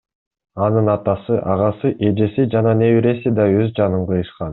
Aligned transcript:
Анын 0.67 0.87
атасы, 0.93 1.35
агасы, 1.55 1.91
эжеси 2.09 2.45
жана 2.57 2.73
небереси 2.81 3.33
да 3.41 3.47
өз 3.59 3.71
жанын 3.81 4.07
кыйышкан. 4.13 4.49